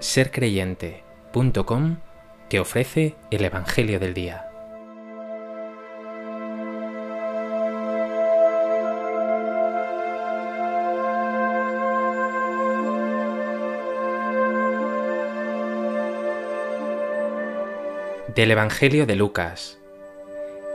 [0.00, 1.98] sercreyente.com
[2.48, 4.46] te ofrece el Evangelio del Día.
[18.34, 19.78] Del Evangelio de Lucas.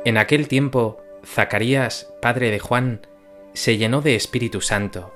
[0.06, 3.08] En aquel tiempo, Zacarías, padre de Juan,
[3.54, 5.16] se llenó de Espíritu Santo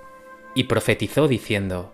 [0.56, 1.94] y profetizó diciendo,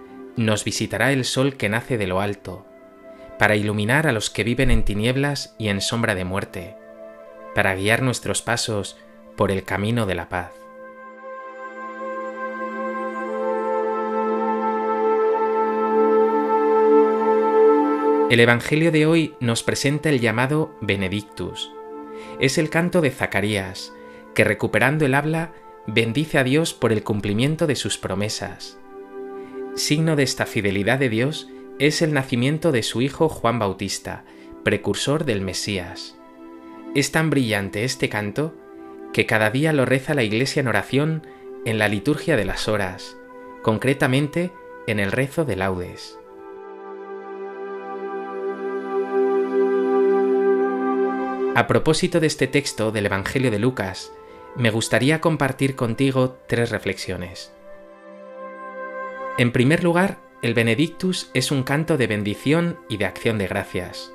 [0.35, 2.65] nos visitará el sol que nace de lo alto,
[3.37, 6.75] para iluminar a los que viven en tinieblas y en sombra de muerte,
[7.55, 8.97] para guiar nuestros pasos
[9.35, 10.51] por el camino de la paz.
[18.29, 21.69] El Evangelio de hoy nos presenta el llamado Benedictus.
[22.39, 23.91] Es el canto de Zacarías,
[24.33, 25.51] que recuperando el habla
[25.85, 28.77] bendice a Dios por el cumplimiento de sus promesas
[29.75, 31.47] Signo de esta fidelidad de Dios
[31.79, 34.25] es el nacimiento de su hijo Juan Bautista,
[34.63, 36.17] precursor del Mesías.
[36.93, 38.53] Es tan brillante este canto
[39.13, 41.25] que cada día lo reza la Iglesia en oración
[41.63, 43.17] en la liturgia de las horas,
[43.61, 44.51] concretamente
[44.87, 46.19] en el rezo de laudes.
[51.55, 54.11] A propósito de este texto del Evangelio de Lucas,
[54.57, 57.53] me gustaría compartir contigo tres reflexiones.
[59.41, 64.13] En primer lugar, el Benedictus es un canto de bendición y de acción de gracias.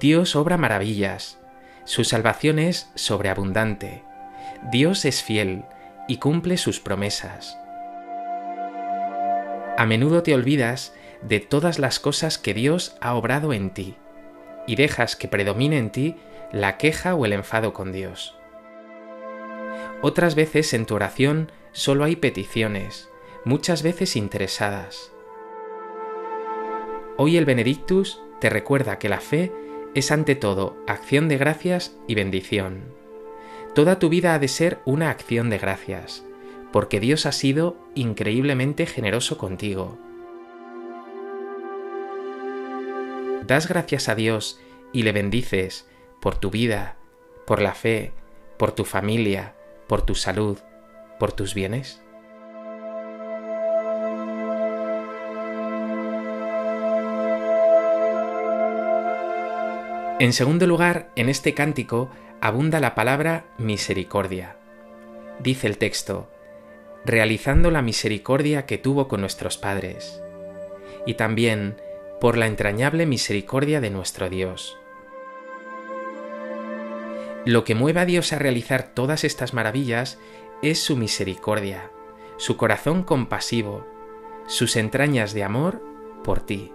[0.00, 1.38] Dios obra maravillas,
[1.84, 4.02] su salvación es sobreabundante,
[4.72, 5.62] Dios es fiel
[6.08, 7.56] y cumple sus promesas.
[9.78, 10.92] A menudo te olvidas
[11.22, 13.94] de todas las cosas que Dios ha obrado en ti
[14.66, 16.16] y dejas que predomine en ti
[16.50, 18.36] la queja o el enfado con Dios.
[20.02, 23.08] Otras veces en tu oración solo hay peticiones,
[23.46, 25.12] muchas veces interesadas.
[27.16, 29.52] Hoy el Benedictus te recuerda que la fe
[29.94, 32.82] es ante todo acción de gracias y bendición.
[33.72, 36.24] Toda tu vida ha de ser una acción de gracias,
[36.72, 39.96] porque Dios ha sido increíblemente generoso contigo.
[43.46, 44.60] Das gracias a Dios
[44.92, 45.88] y le bendices
[46.20, 46.96] por tu vida,
[47.46, 48.12] por la fe,
[48.58, 49.54] por tu familia,
[49.86, 50.58] por tu salud,
[51.20, 52.02] por tus bienes.
[60.18, 62.08] En segundo lugar, en este cántico
[62.40, 64.56] abunda la palabra misericordia.
[65.40, 66.30] Dice el texto,
[67.04, 70.22] realizando la misericordia que tuvo con nuestros padres,
[71.04, 71.76] y también
[72.18, 74.78] por la entrañable misericordia de nuestro Dios.
[77.44, 80.18] Lo que mueve a Dios a realizar todas estas maravillas
[80.62, 81.90] es su misericordia,
[82.38, 83.86] su corazón compasivo,
[84.46, 85.82] sus entrañas de amor
[86.24, 86.72] por ti.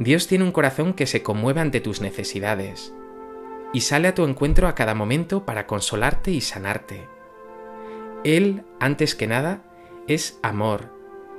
[0.00, 2.94] Dios tiene un corazón que se conmueve ante tus necesidades
[3.74, 7.06] y sale a tu encuentro a cada momento para consolarte y sanarte.
[8.24, 9.62] Él, antes que nada,
[10.08, 10.88] es amor,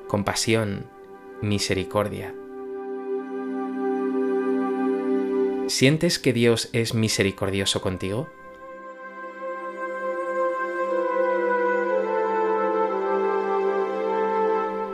[0.07, 0.85] compasión,
[1.41, 2.35] misericordia.
[5.65, 8.29] ¿Sientes que Dios es misericordioso contigo?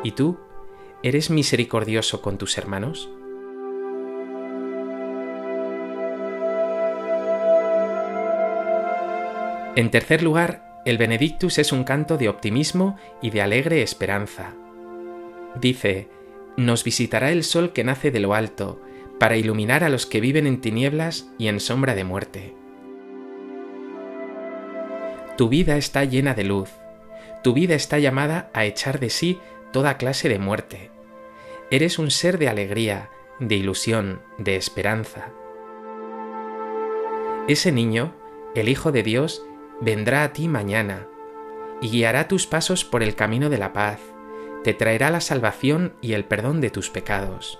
[0.05, 0.37] ¿Y tú?
[1.03, 3.09] ¿Eres misericordioso con tus hermanos?
[9.77, 14.56] En tercer lugar, el Benedictus es un canto de optimismo y de alegre esperanza.
[15.53, 16.07] Dice,
[16.57, 18.81] Nos visitará el sol que nace de lo alto,
[19.19, 22.56] para iluminar a los que viven en tinieblas y en sombra de muerte.
[25.38, 26.71] Tu vida está llena de luz,
[27.44, 29.38] tu vida está llamada a echar de sí
[29.71, 30.89] toda clase de muerte.
[31.69, 35.30] Eres un ser de alegría, de ilusión, de esperanza.
[37.47, 38.15] Ese niño,
[38.56, 39.44] el Hijo de Dios,
[39.81, 41.07] vendrá a ti mañana
[41.81, 44.00] y guiará tus pasos por el camino de la paz,
[44.63, 47.59] te traerá la salvación y el perdón de tus pecados.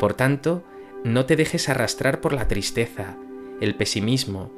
[0.00, 0.64] Por tanto,
[1.04, 3.16] no te dejes arrastrar por la tristeza,
[3.60, 4.50] el pesimismo,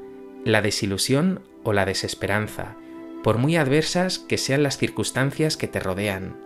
[0.45, 2.77] la desilusión o la desesperanza,
[3.23, 6.37] por muy adversas que sean las circunstancias que te rodean.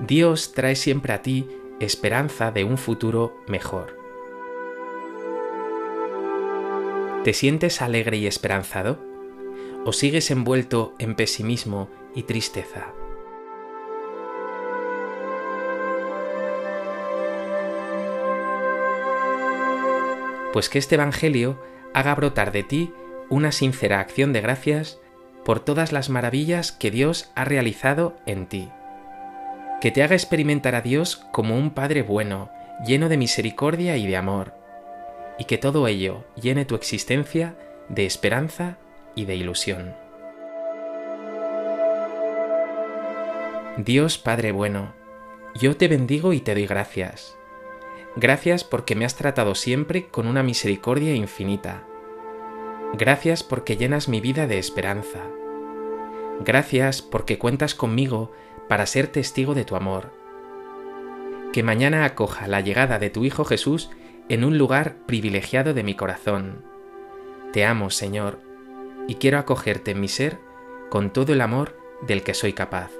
[0.00, 1.46] Dios trae siempre a ti
[1.80, 4.01] esperanza de un futuro mejor.
[7.24, 8.98] ¿Te sientes alegre y esperanzado?
[9.84, 12.88] ¿O sigues envuelto en pesimismo y tristeza?
[20.52, 21.62] Pues que este Evangelio
[21.94, 22.92] haga brotar de ti
[23.30, 24.98] una sincera acción de gracias
[25.44, 28.68] por todas las maravillas que Dios ha realizado en ti.
[29.80, 32.50] Que te haga experimentar a Dios como un Padre bueno,
[32.84, 34.61] lleno de misericordia y de amor,
[35.38, 37.56] y que todo ello llene tu existencia
[37.88, 38.78] de esperanza
[39.14, 39.94] y de ilusión.
[43.76, 44.92] Dios Padre bueno,
[45.54, 47.36] yo te bendigo y te doy gracias.
[48.16, 51.86] Gracias porque me has tratado siempre con una misericordia infinita
[52.94, 55.20] Gracias porque llenas mi vida de esperanza.
[56.44, 58.32] Gracias porque cuentas conmigo
[58.68, 60.12] para ser testigo de tu amor.
[61.54, 63.88] Que mañana acoja la llegada de tu Hijo Jesús
[64.28, 66.64] en un lugar privilegiado de mi corazón.
[67.52, 68.40] Te amo, Señor,
[69.08, 70.38] y quiero acogerte en mi ser
[70.90, 71.76] con todo el amor
[72.06, 72.90] del que soy capaz.